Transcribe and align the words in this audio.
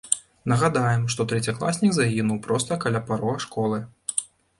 Нагадаем, 0.51 1.01
што 1.15 1.25
трэцякласнік 1.31 1.93
загінуў 1.97 2.39
проста 2.47 2.79
каля 2.87 3.03
парога 3.11 3.37
школы. 3.47 3.79